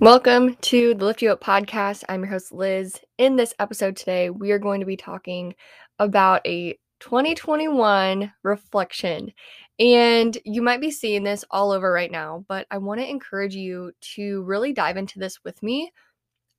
[0.00, 2.04] Welcome to the Lift You Up podcast.
[2.08, 2.98] I'm your host, Liz.
[3.18, 5.54] In this episode today, we are going to be talking
[5.98, 9.30] about a 2021 reflection.
[9.78, 13.54] And you might be seeing this all over right now, but I want to encourage
[13.54, 15.92] you to really dive into this with me.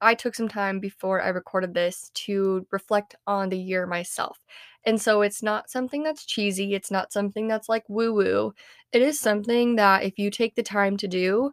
[0.01, 4.37] I took some time before I recorded this to reflect on the year myself.
[4.85, 8.53] And so it's not something that's cheesy, it's not something that's like woo woo.
[8.91, 11.51] It is something that if you take the time to do,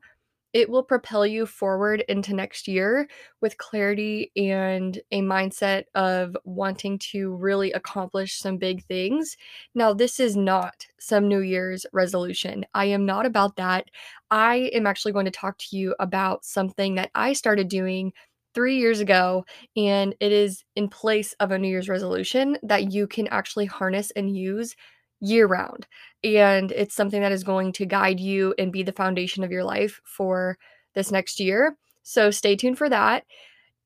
[0.52, 3.08] it will propel you forward into next year
[3.40, 9.36] with clarity and a mindset of wanting to really accomplish some big things.
[9.74, 12.64] Now, this is not some New Year's resolution.
[12.74, 13.88] I am not about that.
[14.30, 18.12] I am actually going to talk to you about something that I started doing
[18.54, 19.44] three years ago,
[19.76, 24.10] and it is in place of a New Year's resolution that you can actually harness
[24.12, 24.74] and use
[25.20, 25.86] year round.
[26.24, 29.64] And it's something that is going to guide you and be the foundation of your
[29.64, 30.58] life for
[30.94, 31.76] this next year.
[32.02, 33.24] So stay tuned for that.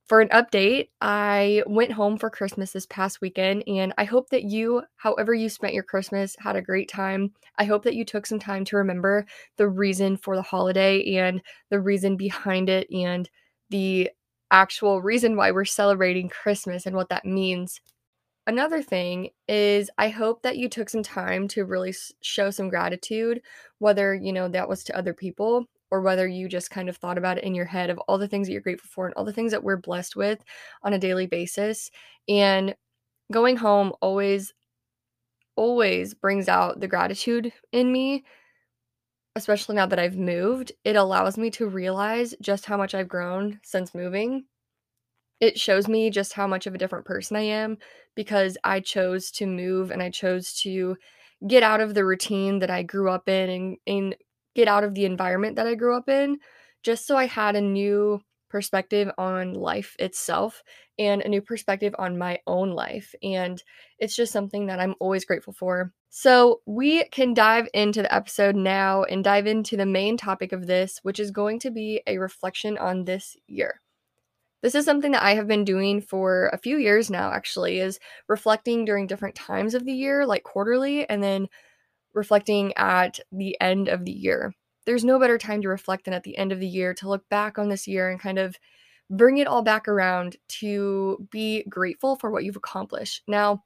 [0.07, 4.43] For an update, I went home for Christmas this past weekend, and I hope that
[4.43, 7.33] you, however you spent your Christmas, had a great time.
[7.57, 9.25] I hope that you took some time to remember
[9.57, 13.31] the reason for the holiday and the reason behind it and
[13.71, 14.11] the
[14.51, 17.81] actual reason why we're celebrating Christmas and what that means
[18.47, 23.41] Another thing is I hope that you took some time to really show some gratitude,
[23.79, 27.19] whether, you know, that was to other people or whether you just kind of thought
[27.19, 29.25] about it in your head of all the things that you're grateful for and all
[29.25, 30.43] the things that we're blessed with
[30.83, 31.91] on a daily basis.
[32.29, 32.75] And
[33.31, 34.53] going home always
[35.55, 38.25] always brings out the gratitude in me,
[39.37, 40.73] especially now that I've moved.
[40.83, 44.47] It allows me to realize just how much I've grown since moving
[45.43, 47.77] it shows me just how much of a different person I am
[48.15, 50.97] because I chose to move and I chose to
[51.49, 54.17] get out of the routine that I grew up in and, and
[54.55, 56.39] get out of the environment that I grew up in
[56.85, 58.21] just so I had a new
[58.51, 60.63] perspective on life itself
[60.97, 63.13] and a new perspective on my own life.
[63.23, 63.61] And
[63.99, 65.93] it's just something that I'm always grateful for.
[66.11, 70.67] So, we can dive into the episode now and dive into the main topic of
[70.67, 73.82] this, which is going to be a reflection on this year.
[74.63, 77.99] This is something that I have been doing for a few years now, actually, is
[78.29, 81.49] reflecting during different times of the year, like quarterly, and then
[82.15, 84.55] reflecting at the end of the year.
[84.87, 87.29] There's no better time to reflect than at the end of the year to look
[87.29, 88.57] back on this year and kind of
[89.11, 93.23] bring it all back around to be grateful for what you've accomplished.
[93.27, 93.65] Now,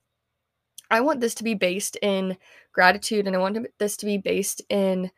[0.91, 2.37] I want this to be based in
[2.73, 5.11] gratitude and I want this to be based in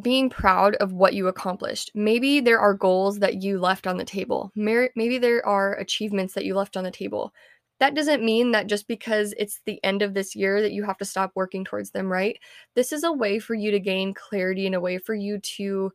[0.00, 1.90] being proud of what you accomplished.
[1.94, 4.50] Maybe there are goals that you left on the table.
[4.54, 7.32] Maybe there are achievements that you left on the table.
[7.78, 10.98] That doesn't mean that just because it's the end of this year that you have
[10.98, 12.38] to stop working towards them, right?
[12.74, 15.90] This is a way for you to gain clarity and a way for you to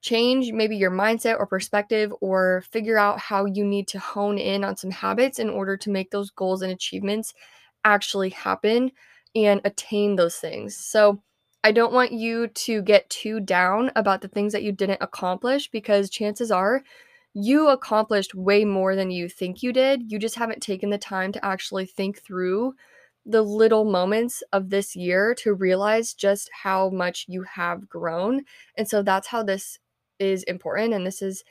[0.00, 4.64] change maybe your mindset or perspective or figure out how you need to hone in
[4.64, 7.34] on some habits in order to make those goals and achievements
[7.84, 8.90] actually happen
[9.34, 10.76] and attain those things.
[10.76, 11.22] So,
[11.66, 15.68] I don't want you to get too down about the things that you didn't accomplish
[15.68, 16.84] because chances are
[17.34, 20.12] you accomplished way more than you think you did.
[20.12, 22.74] You just haven't taken the time to actually think through
[23.24, 28.44] the little moments of this year to realize just how much you have grown.
[28.78, 29.80] And so that's how this
[30.20, 31.42] is important and this is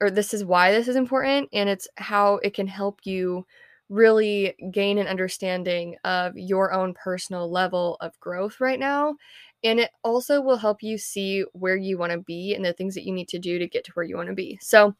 [0.00, 3.44] or this is why this is important and it's how it can help you
[3.88, 9.16] really gain an understanding of your own personal level of growth right now
[9.64, 12.94] and it also will help you see where you want to be and the things
[12.94, 14.58] that you need to do to get to where you want to be.
[14.60, 14.94] So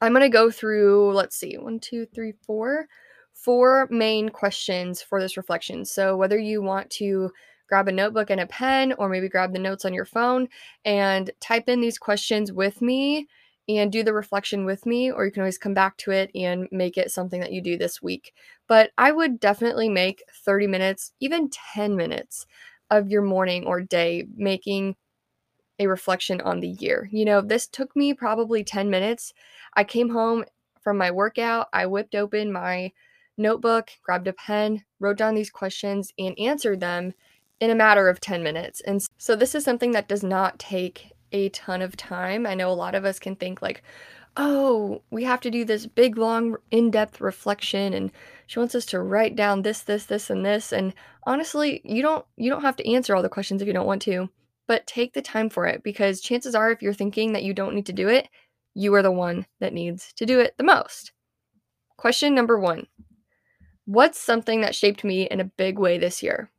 [0.00, 2.86] I'm going to go through, let's see, one, two, three, four,
[3.32, 5.84] four main questions for this reflection.
[5.84, 7.30] So whether you want to
[7.68, 10.48] grab a notebook and a pen, or maybe grab the notes on your phone
[10.84, 13.28] and type in these questions with me
[13.68, 16.66] and do the reflection with me, or you can always come back to it and
[16.72, 18.32] make it something that you do this week.
[18.66, 22.46] But I would definitely make 30 minutes, even 10 minutes
[22.90, 24.96] of your morning or day making
[25.78, 27.08] a reflection on the year.
[27.10, 29.32] You know, this took me probably 10 minutes.
[29.74, 30.44] I came home
[30.82, 32.92] from my workout, I whipped open my
[33.36, 37.12] notebook, grabbed a pen, wrote down these questions, and answered them
[37.60, 38.80] in a matter of 10 minutes.
[38.80, 42.46] And so this is something that does not take a ton of time.
[42.46, 43.82] I know a lot of us can think like,
[44.36, 48.10] oh, we have to do this big, long, in depth reflection, and
[48.50, 50.72] she wants us to write down this, this, this, and this.
[50.72, 50.92] And
[51.24, 54.02] honestly, you don't you don't have to answer all the questions if you don't want
[54.02, 54.28] to,
[54.66, 57.76] but take the time for it because chances are, if you're thinking that you don't
[57.76, 58.28] need to do it,
[58.74, 61.12] you are the one that needs to do it the most.
[61.96, 62.88] Question number one
[63.84, 66.50] What's something that shaped me in a big way this year?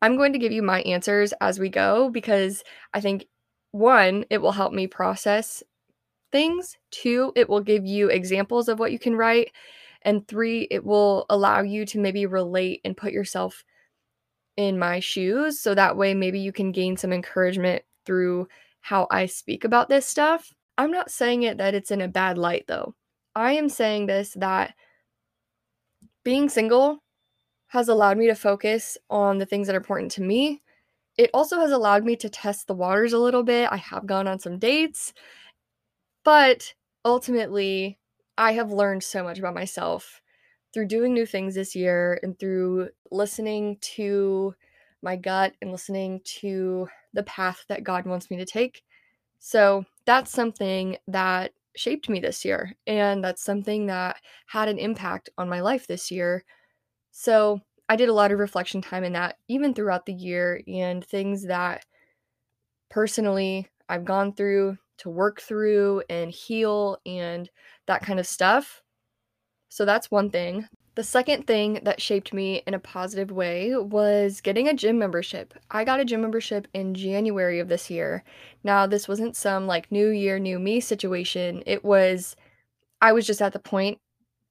[0.00, 2.64] I'm going to give you my answers as we go because
[2.94, 3.26] I think
[3.70, 5.62] one, it will help me process
[6.30, 6.78] things.
[6.90, 9.52] Two, it will give you examples of what you can write.
[10.04, 13.64] And three, it will allow you to maybe relate and put yourself
[14.56, 15.60] in my shoes.
[15.60, 18.48] So that way, maybe you can gain some encouragement through
[18.80, 20.52] how I speak about this stuff.
[20.76, 22.94] I'm not saying it that it's in a bad light though.
[23.34, 24.74] I am saying this that
[26.24, 27.02] being single
[27.68, 30.62] has allowed me to focus on the things that are important to me.
[31.16, 33.68] It also has allowed me to test the waters a little bit.
[33.70, 35.12] I have gone on some dates,
[36.24, 37.98] but ultimately,
[38.42, 40.20] I have learned so much about myself
[40.74, 44.52] through doing new things this year and through listening to
[45.00, 48.82] my gut and listening to the path that God wants me to take.
[49.38, 52.74] So that's something that shaped me this year.
[52.84, 54.16] And that's something that
[54.48, 56.44] had an impact on my life this year.
[57.12, 61.04] So I did a lot of reflection time in that, even throughout the year, and
[61.04, 61.86] things that
[62.90, 67.50] personally I've gone through to work through and heal and
[67.92, 68.82] that kind of stuff.
[69.68, 70.66] So that's one thing.
[70.94, 75.54] The second thing that shaped me in a positive way was getting a gym membership.
[75.70, 78.24] I got a gym membership in January of this year.
[78.62, 81.62] Now, this wasn't some like new year, new me situation.
[81.64, 82.36] It was,
[83.00, 83.98] I was just at the point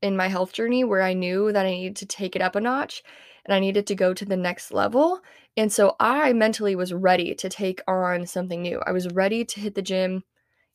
[0.01, 2.61] in my health journey where I knew that I needed to take it up a
[2.61, 3.03] notch
[3.45, 5.21] and I needed to go to the next level.
[5.55, 8.81] And so I mentally was ready to take on something new.
[8.87, 10.23] I was ready to hit the gym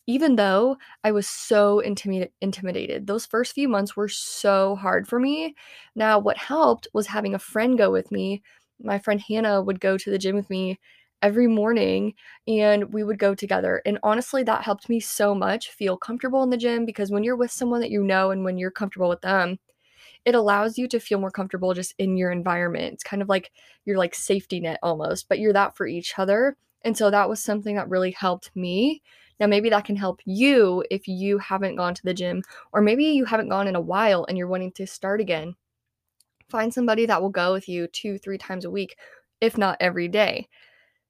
[0.06, 3.06] even though I was so intimi- intimidated.
[3.06, 5.55] Those first few months were so hard for me.
[5.94, 8.43] Now, what helped was having a friend go with me.
[8.82, 10.79] My friend Hannah would go to the gym with me
[11.23, 12.14] every morning
[12.47, 13.82] and we would go together.
[13.87, 17.37] And honestly, that helped me so much feel comfortable in the gym because when you're
[17.37, 19.59] with someone that you know and when you're comfortable with them,
[20.25, 22.94] it allows you to feel more comfortable just in your environment.
[22.94, 23.52] It's kind of like
[23.85, 26.56] your like safety net almost, but you're that for each other.
[26.85, 29.02] And so that was something that really helped me
[29.41, 32.43] now, maybe that can help you if you haven't gone to the gym,
[32.73, 35.55] or maybe you haven't gone in a while and you're wanting to start again.
[36.49, 38.97] Find somebody that will go with you two, three times a week,
[39.41, 40.49] if not every day.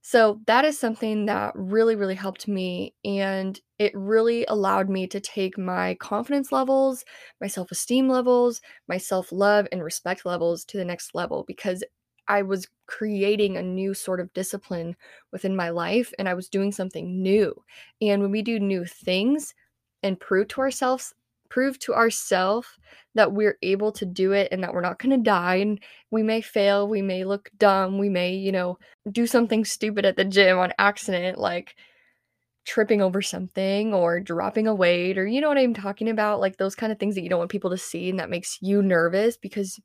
[0.02, 2.94] So, that is something that really, really helped me.
[3.04, 7.04] And it really allowed me to take my confidence levels,
[7.40, 11.84] my self esteem levels, my self love and respect levels to the next level because
[12.28, 14.96] I was creating a new sort of discipline
[15.32, 17.54] within my life and I was doing something new.
[18.00, 19.54] And when we do new things
[20.02, 21.14] and prove to ourselves
[21.48, 22.66] prove to ourselves
[23.14, 25.80] that we're able to do it and that we're not going to die and
[26.10, 28.78] we may fail, we may look dumb, we may, you know,
[29.12, 31.76] do something stupid at the gym on accident like
[32.64, 36.56] tripping over something or dropping a weight or you know what I'm talking about like
[36.56, 38.82] those kind of things that you don't want people to see and that makes you
[38.82, 39.78] nervous because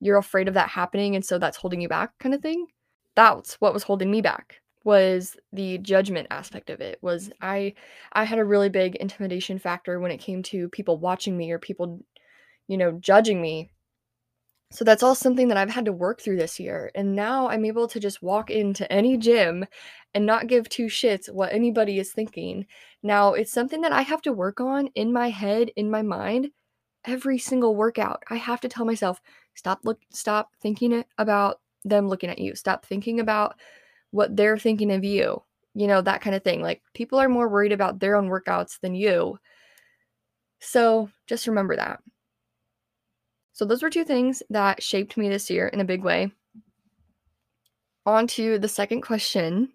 [0.00, 2.66] you're afraid of that happening and so that's holding you back kind of thing
[3.14, 7.74] that's what was holding me back was the judgment aspect of it was i
[8.12, 11.58] i had a really big intimidation factor when it came to people watching me or
[11.58, 12.00] people
[12.68, 13.70] you know judging me.
[14.72, 17.64] So that's all something that i've had to work through this year and now i'm
[17.64, 19.64] able to just walk into any gym
[20.14, 22.66] and not give two shits what anybody is thinking.
[23.02, 26.50] Now it's something that i have to work on in my head in my mind
[27.04, 28.22] every single workout.
[28.28, 29.20] I have to tell myself
[29.56, 32.54] Stop look stop thinking about them looking at you.
[32.54, 33.58] Stop thinking about
[34.10, 35.42] what they're thinking of you.
[35.74, 36.62] You know, that kind of thing.
[36.62, 39.38] Like people are more worried about their own workouts than you.
[40.60, 42.00] So, just remember that.
[43.52, 46.30] So those were two things that shaped me this year in a big way.
[48.04, 49.72] On to the second question.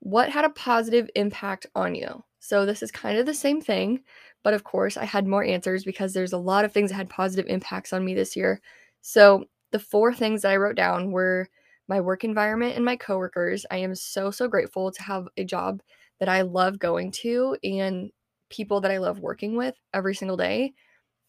[0.00, 2.22] What had a positive impact on you?
[2.42, 4.02] So this is kind of the same thing,
[4.42, 7.08] but of course, I had more answers because there's a lot of things that had
[7.08, 8.60] positive impacts on me this year.
[9.00, 11.48] So, the four things that I wrote down were
[11.88, 13.64] my work environment and my coworkers.
[13.70, 15.82] I am so, so grateful to have a job
[16.20, 18.10] that I love going to and
[18.50, 20.74] people that I love working with every single day.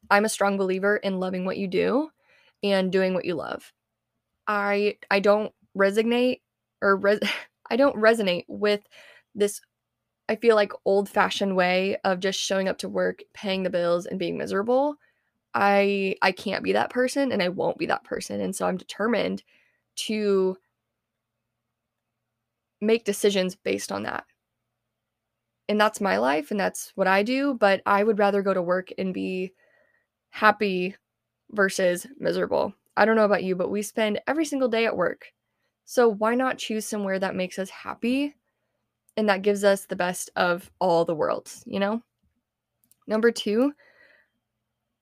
[0.10, 2.10] I'm a strong believer in loving what you do
[2.64, 3.72] and doing what you love.
[4.48, 6.42] I I don't resonate
[6.82, 7.20] or res-
[7.70, 8.82] I don't resonate with
[9.36, 9.62] this
[10.30, 14.06] I feel like old fashioned way of just showing up to work, paying the bills,
[14.06, 14.96] and being miserable.
[15.54, 18.42] I I can't be that person and I won't be that person.
[18.42, 19.44] And so I'm determined
[19.98, 20.58] to
[22.82, 24.26] make decisions based on that.
[25.70, 28.62] And that's my life and that's what I do, but I would rather go to
[28.62, 29.54] work and be
[30.32, 30.96] happy
[31.52, 32.74] versus miserable.
[32.98, 35.34] I don't know about you, but we spend every single day at work.
[35.86, 38.36] So why not choose somewhere that makes us happy
[39.18, 42.02] and that gives us the best of all the worlds, you know?
[43.08, 43.74] Number two,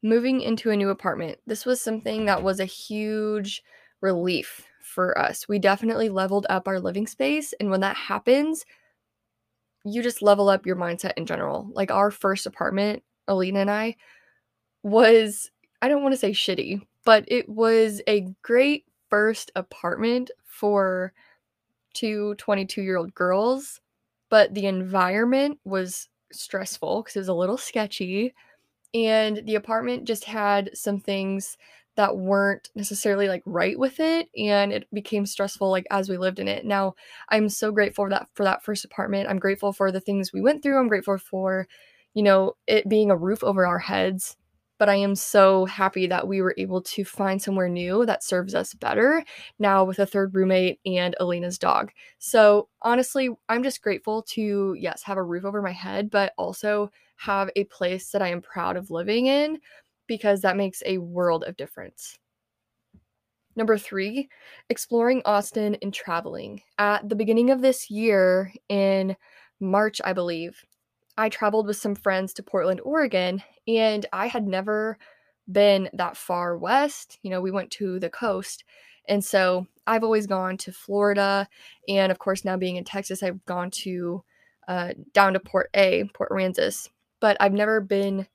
[0.03, 1.39] moving into a new apartment.
[1.45, 3.63] This was something that was a huge
[4.01, 5.47] relief for us.
[5.47, 7.53] We definitely leveled up our living space.
[7.59, 8.65] And when that happens,
[9.85, 11.69] you just level up your mindset in general.
[11.73, 13.95] Like our first apartment, Alina and I,
[14.83, 15.51] was,
[15.81, 21.13] I don't want to say shitty, but it was a great first apartment for
[21.93, 23.81] two 22 year old girls.
[24.31, 28.33] But the environment was stressful because it was a little sketchy.
[28.93, 31.57] And the apartment just had some things
[31.95, 36.39] that weren't necessarily like right with it and it became stressful like as we lived
[36.39, 36.65] in it.
[36.65, 36.95] Now,
[37.29, 39.29] I'm so grateful for that for that first apartment.
[39.29, 40.79] I'm grateful for the things we went through.
[40.79, 41.67] I'm grateful for
[42.13, 44.35] you know, it being a roof over our heads.
[44.81, 48.55] But I am so happy that we were able to find somewhere new that serves
[48.55, 49.23] us better
[49.59, 51.91] now with a third roommate and Alina's dog.
[52.17, 56.89] So honestly, I'm just grateful to, yes, have a roof over my head, but also
[57.17, 59.59] have a place that I am proud of living in
[60.07, 62.17] because that makes a world of difference.
[63.55, 64.29] Number three,
[64.71, 66.59] exploring Austin and traveling.
[66.79, 69.15] At the beginning of this year, in
[69.59, 70.65] March, I believe,
[71.17, 74.97] I traveled with some friends to Portland, Oregon, and I had never
[75.51, 77.19] been that far west.
[77.23, 78.63] You know, we went to the coast.
[79.07, 81.47] And so I've always gone to Florida.
[81.87, 84.23] And of course, now being in Texas, I've gone to
[84.67, 86.89] uh, down to Port A, Port Aransas.
[87.19, 88.27] But I've never been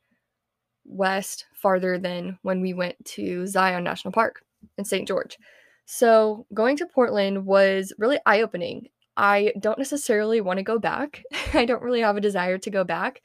[0.85, 4.43] west farther than when we went to Zion National Park
[4.79, 5.07] in St.
[5.07, 5.39] George.
[5.85, 8.89] So going to Portland was really eye opening.
[9.17, 11.23] I don't necessarily want to go back.
[11.55, 13.23] I don't really have a desire to go back,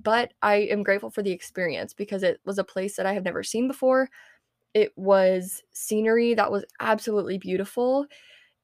[0.00, 3.24] but I am grateful for the experience because it was a place that I have
[3.24, 4.08] never seen before.
[4.74, 8.06] It was scenery that was absolutely beautiful,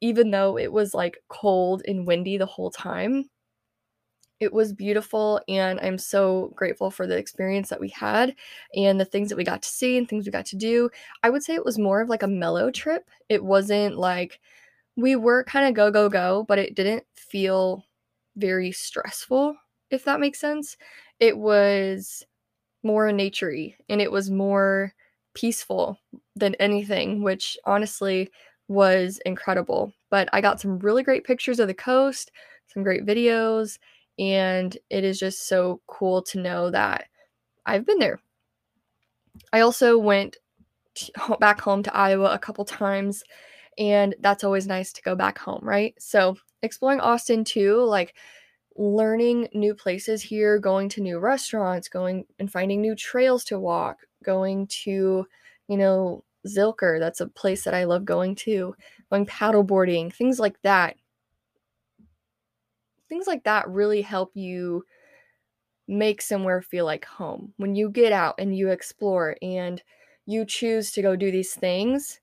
[0.01, 3.31] even though it was like cold and windy the whole time
[4.41, 8.35] it was beautiful and i'm so grateful for the experience that we had
[8.75, 10.89] and the things that we got to see and things we got to do
[11.23, 14.41] i would say it was more of like a mellow trip it wasn't like
[14.99, 17.85] we were kind of go go go but it didn't feel
[18.37, 19.57] very stressful
[19.91, 20.77] if that makes sense
[21.21, 22.25] it was
[22.83, 24.93] more naturey and it was more
[25.35, 25.99] peaceful
[26.37, 28.31] than anything which honestly
[28.69, 32.31] was incredible but i got some really great pictures of the coast
[32.67, 33.79] some great videos
[34.19, 37.07] and it is just so cool to know that
[37.69, 38.19] I've been there.
[39.53, 40.39] I also went
[41.41, 43.23] back home to Iowa a couple times,
[43.79, 45.95] and that's always nice to go back home, right?
[45.99, 48.15] So, exploring Austin too, like
[48.77, 53.99] learning new places here, going to new restaurants, going and finding new trails to walk,
[54.25, 55.27] going to,
[55.69, 58.75] you know, Zilker, that's a place that I love going to,
[59.11, 60.97] going paddleboarding, things like that
[63.09, 64.85] things like that really help you
[65.87, 67.53] make somewhere feel like home.
[67.57, 69.83] When you get out and you explore and
[70.27, 72.21] you choose to go do these things,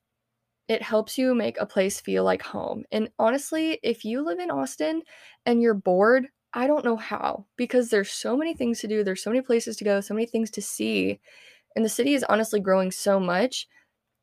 [0.67, 2.83] it helps you make a place feel like home.
[2.91, 5.03] And honestly, if you live in Austin
[5.45, 9.23] and you're bored, I don't know how because there's so many things to do, there's
[9.23, 11.19] so many places to go, so many things to see.
[11.75, 13.67] And the city is honestly growing so much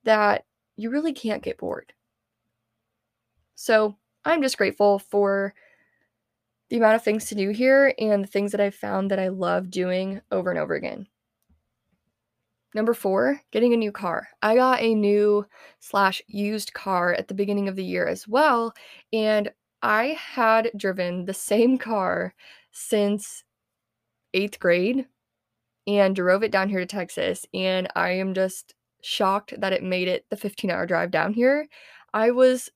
[0.05, 0.45] that
[0.77, 1.93] you really can't get bored.
[3.55, 5.55] So, I'm just grateful for
[6.71, 9.29] the amount of things to do here and the things that I've found that I
[9.29, 11.07] love doing over and over again.
[12.75, 14.29] Number four, getting a new car.
[14.41, 15.47] I got a new
[15.81, 18.75] slash used car at the beginning of the year as well.
[19.13, 19.51] And
[19.83, 22.35] I had driven the same car
[22.71, 23.45] since
[24.33, 25.07] eighth grade
[25.87, 27.45] and drove it down here to Texas.
[27.53, 31.67] And I am just shocked that it made it the 15 hour drive down here.
[32.15, 32.71] I was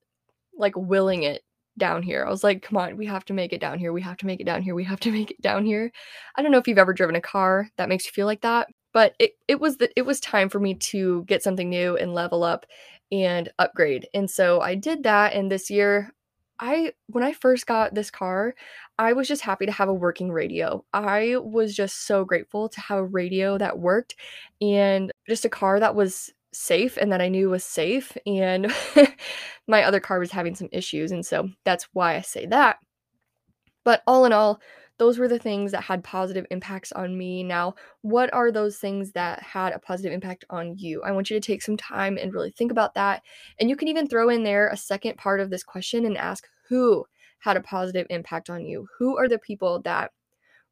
[0.58, 1.42] like willing it
[1.78, 2.24] down here.
[2.24, 3.92] I was like, come on, we have to make it down here.
[3.92, 4.74] We have to make it down here.
[4.74, 5.92] We have to make it down here.
[6.34, 8.68] I don't know if you've ever driven a car that makes you feel like that,
[8.96, 12.14] but it, it was the, it was time for me to get something new and
[12.14, 12.64] level up
[13.12, 14.08] and upgrade.
[14.14, 16.14] And so I did that and this year
[16.60, 18.54] I when I first got this car,
[18.98, 20.82] I was just happy to have a working radio.
[20.94, 24.16] I was just so grateful to have a radio that worked
[24.62, 28.16] and just a car that was safe and that I knew was safe.
[28.24, 28.72] And
[29.68, 31.12] my other car was having some issues.
[31.12, 32.78] And so that's why I say that.
[33.84, 34.58] But all in all,
[34.98, 37.42] those were the things that had positive impacts on me.
[37.42, 41.02] Now, what are those things that had a positive impact on you?
[41.02, 43.22] I want you to take some time and really think about that.
[43.60, 46.46] And you can even throw in there a second part of this question and ask
[46.68, 47.04] who
[47.38, 48.88] had a positive impact on you?
[48.98, 50.12] Who are the people that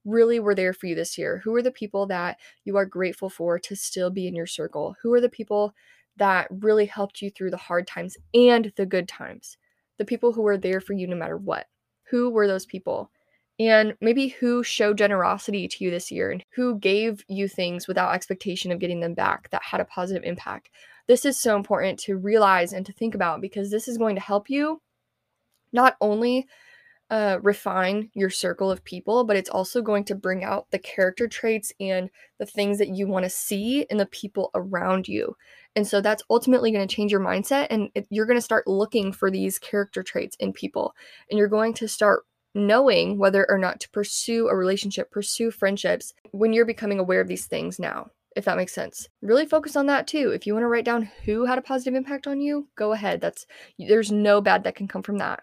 [0.05, 1.41] really were there for you this year?
[1.45, 4.97] Who are the people that you are grateful for to still be in your circle?
[5.03, 5.75] Who are the people
[6.17, 9.57] that really helped you through the hard times and the good times?
[9.99, 11.67] The people who were there for you no matter what.
[12.11, 13.11] Who were those people?
[13.59, 18.15] And maybe who showed generosity to you this year and who gave you things without
[18.15, 20.71] expectation of getting them back that had a positive impact.
[21.07, 24.21] This is so important to realize and to think about because this is going to
[24.21, 24.81] help you
[25.73, 26.47] not only
[27.11, 31.29] uh, refine your circle of people, but it's also going to bring out the character
[31.29, 35.37] traits and the things that you want to see in the people around you.
[35.77, 38.67] And so that's ultimately going to change your mindset, and it, you're going to start
[38.67, 40.95] looking for these character traits in people,
[41.31, 46.15] and you're going to start knowing whether or not to pursue a relationship, pursue friendships
[46.31, 49.09] when you're becoming aware of these things now if that makes sense.
[49.23, 50.31] Really focus on that too.
[50.31, 53.21] If you want to write down who had a positive impact on you, go ahead.
[53.21, 53.47] That's
[53.79, 55.41] there's no bad that can come from that.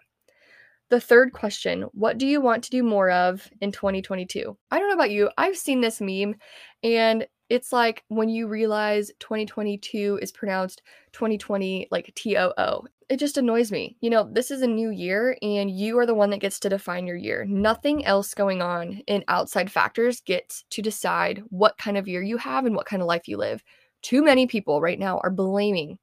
[0.90, 4.56] The third question, what do you want to do more of in 2022?
[4.70, 5.30] I don't know about you.
[5.38, 6.34] I've seen this meme
[6.82, 10.82] and it's like when you realize 2022 is pronounced
[11.12, 13.94] 2020 like T O O it just annoys me.
[14.00, 16.70] You know, this is a new year and you are the one that gets to
[16.70, 17.44] define your year.
[17.44, 22.38] Nothing else going on in outside factors gets to decide what kind of year you
[22.38, 23.62] have and what kind of life you live.
[24.00, 25.98] Too many people right now are blaming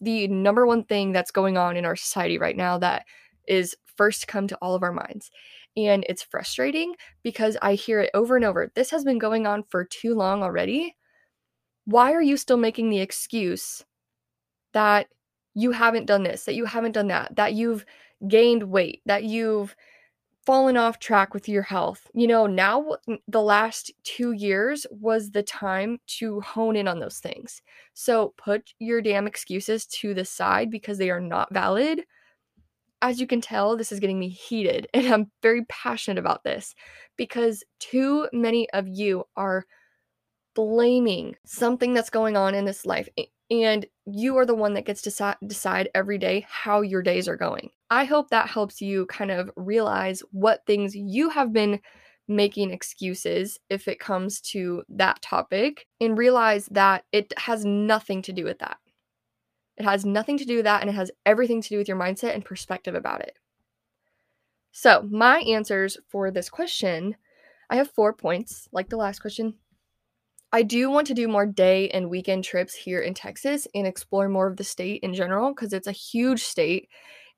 [0.00, 3.04] the number one thing that's going on in our society right now that
[3.46, 5.30] is first come to all of our minds.
[5.76, 8.70] And it's frustrating because I hear it over and over.
[8.74, 10.96] This has been going on for too long already.
[11.84, 13.84] Why are you still making the excuse
[14.72, 15.08] that
[15.54, 17.84] you haven't done this, that you haven't done that, that you've
[18.28, 19.74] gained weight, that you've
[20.44, 22.10] fallen off track with your health.
[22.14, 22.96] You know, now
[23.28, 27.62] the last two years was the time to hone in on those things.
[27.94, 32.02] So put your damn excuses to the side because they are not valid.
[33.02, 36.74] As you can tell, this is getting me heated, and I'm very passionate about this
[37.18, 39.66] because too many of you are
[40.54, 43.08] blaming something that's going on in this life
[43.50, 47.36] and you are the one that gets to decide every day how your days are
[47.36, 47.70] going.
[47.90, 51.80] I hope that helps you kind of realize what things you have been
[52.28, 58.32] making excuses if it comes to that topic and realize that it has nothing to
[58.32, 58.78] do with that.
[59.82, 61.96] It has nothing to do with that and it has everything to do with your
[61.96, 63.36] mindset and perspective about it.
[64.70, 67.16] So, my answers for this question
[67.68, 69.54] I have four points, like the last question.
[70.52, 74.28] I do want to do more day and weekend trips here in Texas and explore
[74.28, 76.88] more of the state in general because it's a huge state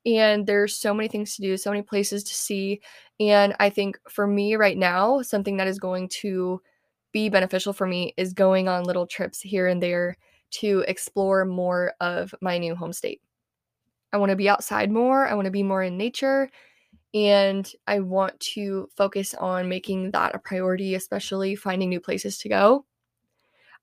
[0.05, 2.81] and there's so many things to do, so many places to see.
[3.19, 6.61] And I think for me right now, something that is going to
[7.11, 10.17] be beneficial for me is going on little trips here and there
[10.51, 13.21] to explore more of my new home state.
[14.13, 16.49] I want to be outside more, I want to be more in nature,
[17.13, 22.49] and I want to focus on making that a priority, especially finding new places to
[22.49, 22.85] go.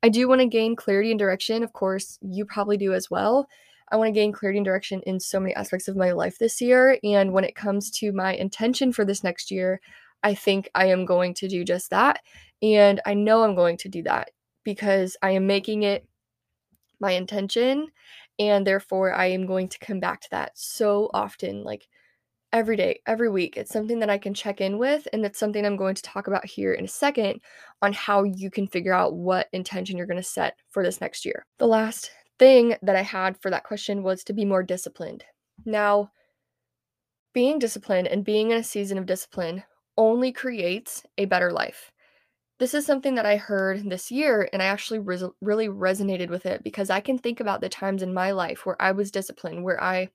[0.02, 1.62] I do want to gain clarity and direction.
[1.62, 3.48] Of course, you probably do as well.
[3.90, 6.60] I want to gain clarity and direction in so many aspects of my life this
[6.60, 6.98] year.
[7.04, 9.80] And when it comes to my intention for this next year,
[10.22, 12.20] I think I am going to do just that.
[12.62, 14.30] And I know I'm going to do that
[14.64, 16.06] because I am making it
[17.02, 17.88] my intention.
[18.38, 21.64] And therefore, I am going to come back to that so often.
[21.64, 21.86] Like,
[22.52, 23.56] every day, every week.
[23.56, 26.26] It's something that I can check in with, and it's something I'm going to talk
[26.26, 27.40] about here in a second
[27.80, 31.24] on how you can figure out what intention you're going to set for this next
[31.24, 31.46] year.
[31.58, 35.24] The last thing that I had for that question was to be more disciplined.
[35.64, 36.10] Now,
[37.32, 39.64] being disciplined and being in a season of discipline
[39.96, 41.91] only creates a better life.
[42.62, 46.46] This is something that I heard this year, and I actually res- really resonated with
[46.46, 49.64] it because I can think about the times in my life where I was disciplined,
[49.64, 50.10] where I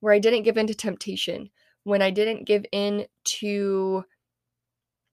[0.00, 1.50] where I didn't give in to temptation,
[1.84, 3.06] when I didn't give in
[3.38, 4.04] to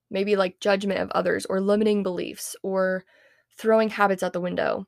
[0.09, 3.05] maybe like judgment of others or limiting beliefs or
[3.55, 4.87] throwing habits out the window.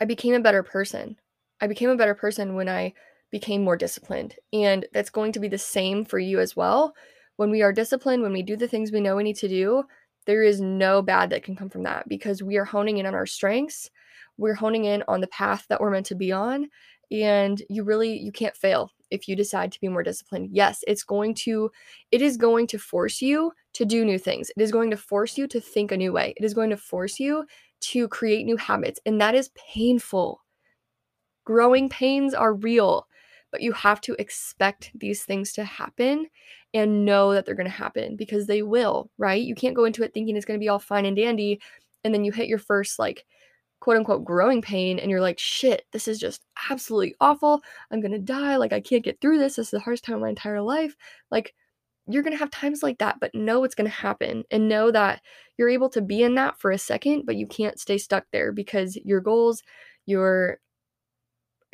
[0.00, 1.20] I became a better person.
[1.60, 2.94] I became a better person when I
[3.30, 4.34] became more disciplined.
[4.52, 6.96] And that's going to be the same for you as well.
[7.36, 9.84] When we are disciplined, when we do the things we know we need to do,
[10.28, 13.14] there is no bad that can come from that because we are honing in on
[13.14, 13.90] our strengths.
[14.36, 16.68] We're honing in on the path that we're meant to be on
[17.10, 20.50] and you really you can't fail if you decide to be more disciplined.
[20.52, 21.70] Yes, it's going to
[22.12, 24.50] it is going to force you to do new things.
[24.54, 26.34] It is going to force you to think a new way.
[26.36, 27.46] It is going to force you
[27.80, 30.44] to create new habits and that is painful.
[31.46, 33.06] Growing pains are real,
[33.50, 36.26] but you have to expect these things to happen
[36.74, 39.42] and know that they're going to happen because they will, right?
[39.42, 41.60] You can't go into it thinking it's going to be all fine and dandy
[42.04, 43.24] and then you hit your first like
[43.80, 47.60] quote unquote growing pain and you're like, shit, this is just absolutely awful.
[47.90, 48.56] I'm gonna die.
[48.56, 49.56] Like, I can't get through this.
[49.56, 50.96] This is the hardest time of my entire life.
[51.30, 51.54] Like,
[52.06, 55.22] you're gonna have times like that, but know it's gonna happen and know that
[55.58, 58.52] you're able to be in that for a second, but you can't stay stuck there
[58.52, 59.62] because your goals,
[60.06, 60.58] your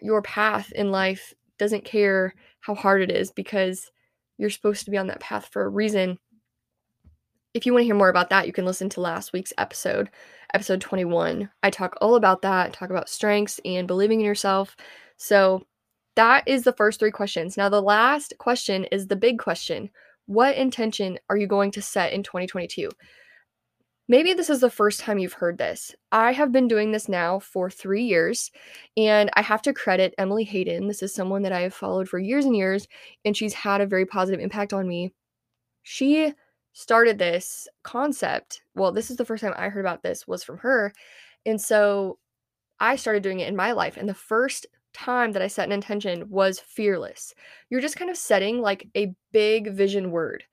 [0.03, 3.91] your path in life doesn't care how hard it is because
[4.39, 6.19] you're supposed to be on that path for a reason.
[7.53, 10.11] If you want to hear more about that, you can listen to last week's episode
[10.55, 11.51] episode 21.
[11.63, 14.77] I talk all about that, talk about strengths and believing in yourself.
[15.17, 15.67] So
[16.17, 17.57] that is the first three questions.
[17.57, 19.91] Now, the last question is the big question
[20.27, 22.89] What intention are you going to set in 2022?
[24.07, 25.95] Maybe this is the first time you've heard this.
[26.13, 28.51] I have been doing this now for three years,
[28.99, 30.89] and I have to credit Emily Hayden.
[30.89, 32.87] This is someone that I have followed for years and years,
[33.25, 35.15] and she's had a very positive impact on me.
[35.85, 36.35] She
[36.75, 38.63] started this concept.
[38.75, 40.93] Well, this is the first time I heard about this was from her.
[41.47, 42.19] And so
[42.81, 43.97] I started doing it in my life.
[43.97, 47.35] And the first time that I set an intention was fearless.
[47.71, 50.45] You're just kind of setting like a big vision word.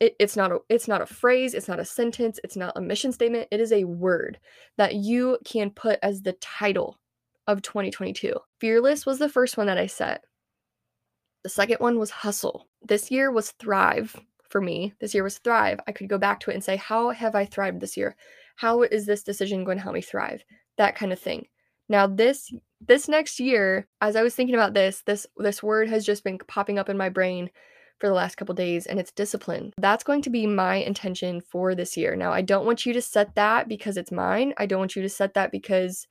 [0.00, 2.80] It, it's not a it's not a phrase, it's not a sentence, it's not a
[2.80, 3.48] mission statement.
[3.50, 4.38] It is a word
[4.76, 6.98] that you can put as the title
[7.46, 8.34] of 2022.
[8.60, 10.24] Fearless was the first one that I set.
[11.42, 12.68] The second one was hustle.
[12.82, 14.16] This year was thrive
[14.48, 14.94] for me.
[15.00, 15.80] This year was thrive.
[15.86, 18.16] I could go back to it and say, how have I thrived this year?
[18.56, 20.42] How is this decision going to help me thrive?
[20.78, 21.46] That kind of thing.
[21.88, 26.06] Now this this next year, as I was thinking about this, this this word has
[26.06, 27.50] just been popping up in my brain
[27.98, 29.72] for the last couple days and it's discipline.
[29.78, 32.16] That's going to be my intention for this year.
[32.16, 34.54] Now, I don't want you to set that because it's mine.
[34.58, 36.06] I don't want you to set that because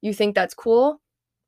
[0.00, 1.00] you think that's cool.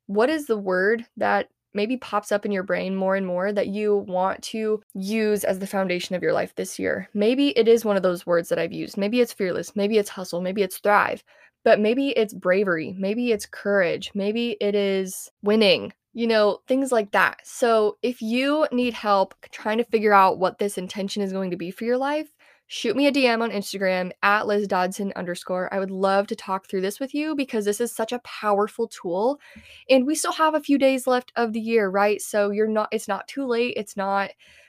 [0.06, 3.68] What is the word that maybe pops up in your brain more and more that
[3.68, 7.08] you want to use as the foundation of your life this year?
[7.14, 8.96] Maybe it is one of those words that I've used.
[8.96, 11.22] Maybe it's fearless, maybe it's hustle, maybe it's thrive
[11.64, 17.12] but maybe it's bravery, maybe it's courage, maybe it is winning, you know, things like
[17.12, 17.40] that.
[17.44, 21.56] So if you need help trying to figure out what this intention is going to
[21.56, 22.28] be for your life,
[22.66, 25.72] shoot me a DM on Instagram at Liz Dodson underscore.
[25.72, 28.86] I would love to talk through this with you because this is such a powerful
[28.88, 29.40] tool.
[29.88, 32.20] And we still have a few days left of the year, right?
[32.20, 33.72] So you're not, it's not too late.
[33.78, 34.28] It's not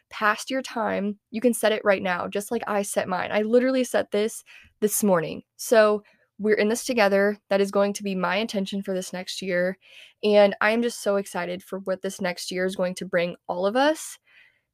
[0.09, 1.19] past your time.
[1.31, 3.29] You can set it right now, just like I set mine.
[3.33, 4.45] I literally set this
[4.79, 5.43] this morning.
[5.57, 6.03] So
[6.41, 7.37] we're in this together.
[7.49, 9.77] That is going to be my intention for this next year.
[10.23, 13.35] And I am just so excited for what this next year is going to bring
[13.47, 14.17] all of us.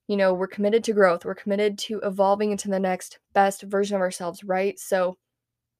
[0.08, 3.96] You know, we're committed to growth, we're committed to evolving into the next best version
[3.96, 4.80] of ourselves, right?
[4.80, 5.18] So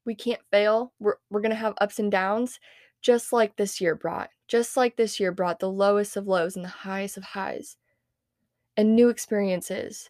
[0.06, 0.92] we can't fail.
[1.00, 2.60] We're, we're going to have ups and downs,
[3.02, 6.66] just like this year brought, just like this year brought the lowest of lows and
[6.66, 7.78] the highest of highs
[8.76, 10.10] and new experiences.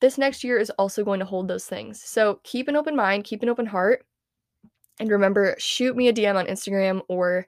[0.00, 2.00] This next year is also going to hold those things.
[2.00, 4.04] So keep an open mind, keep an open heart
[5.00, 7.46] and remember, shoot me a DM on Instagram or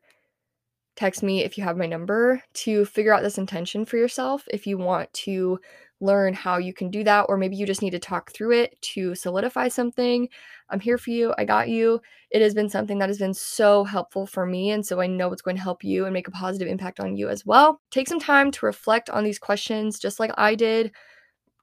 [0.96, 4.66] text me if you have my number to figure out this intention for yourself if
[4.66, 5.58] you want to
[6.00, 8.80] learn how you can do that, or maybe you just need to talk through it
[8.80, 10.28] to solidify something.
[10.70, 11.34] I'm here for you.
[11.36, 12.00] I got you.
[12.30, 14.70] It has been something that has been so helpful for me.
[14.70, 17.16] And so I know it's going to help you and make a positive impact on
[17.16, 17.80] you as well.
[17.90, 20.92] Take some time to reflect on these questions, just like I did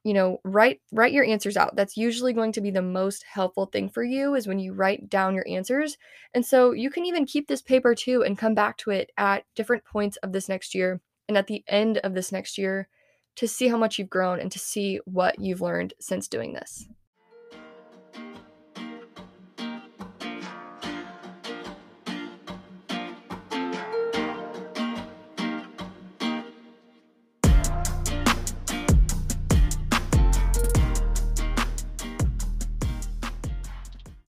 [0.08, 1.76] you know write write your answers out.
[1.76, 5.10] That's usually going to be the most helpful thing for you is when you write
[5.10, 5.98] down your answers.
[6.32, 9.44] And so you can even keep this paper too and come back to it at
[9.54, 12.88] different points of this next year and at the end of this next year
[13.36, 16.88] to see how much you've grown and to see what you've learned since doing this